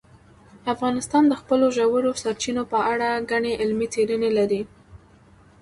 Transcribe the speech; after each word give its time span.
افغانستان 0.73 1.23
د 1.27 1.33
خپلو 1.41 1.65
ژورو 1.77 2.09
سرچینو 2.21 2.63
په 2.71 2.79
اړه 2.91 3.23
ګڼې 3.31 3.51
علمي 3.61 3.87
څېړنې 3.93 4.31
لري. 4.37 4.61